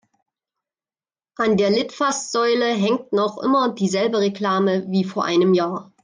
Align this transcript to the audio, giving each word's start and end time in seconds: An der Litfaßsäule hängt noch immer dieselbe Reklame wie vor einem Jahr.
An 1.37 1.57
der 1.57 1.69
Litfaßsäule 1.69 2.73
hängt 2.73 3.13
noch 3.13 3.37
immer 3.37 3.71
dieselbe 3.71 4.17
Reklame 4.17 4.83
wie 4.87 5.03
vor 5.03 5.25
einem 5.25 5.53
Jahr. 5.53 5.91